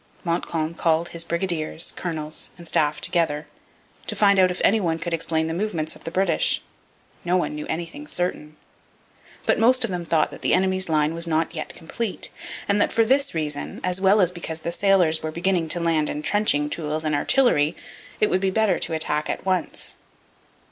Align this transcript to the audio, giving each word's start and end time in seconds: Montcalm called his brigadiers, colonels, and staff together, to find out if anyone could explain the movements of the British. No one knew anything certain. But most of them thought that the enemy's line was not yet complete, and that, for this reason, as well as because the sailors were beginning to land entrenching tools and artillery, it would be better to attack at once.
Montcalm 0.23 0.73
called 0.73 1.09
his 1.09 1.23
brigadiers, 1.23 1.91
colonels, 1.95 2.49
and 2.57 2.67
staff 2.67 2.99
together, 2.99 3.45
to 4.07 4.15
find 4.15 4.39
out 4.39 4.49
if 4.49 4.59
anyone 4.63 4.97
could 4.97 5.13
explain 5.13 5.45
the 5.45 5.53
movements 5.53 5.95
of 5.95 6.05
the 6.05 6.09
British. 6.09 6.63
No 7.23 7.37
one 7.37 7.53
knew 7.53 7.67
anything 7.67 8.07
certain. 8.07 8.57
But 9.45 9.59
most 9.59 9.83
of 9.83 9.91
them 9.91 10.03
thought 10.05 10.31
that 10.31 10.41
the 10.41 10.55
enemy's 10.55 10.89
line 10.89 11.13
was 11.13 11.27
not 11.27 11.53
yet 11.53 11.75
complete, 11.75 12.31
and 12.67 12.81
that, 12.81 12.91
for 12.91 13.05
this 13.05 13.35
reason, 13.35 13.79
as 13.83 14.01
well 14.01 14.21
as 14.21 14.31
because 14.31 14.61
the 14.61 14.71
sailors 14.71 15.21
were 15.21 15.31
beginning 15.31 15.69
to 15.69 15.79
land 15.79 16.09
entrenching 16.09 16.67
tools 16.71 17.03
and 17.03 17.13
artillery, 17.13 17.75
it 18.19 18.31
would 18.31 18.41
be 18.41 18.49
better 18.49 18.79
to 18.79 18.93
attack 18.93 19.29
at 19.29 19.45
once. 19.45 19.97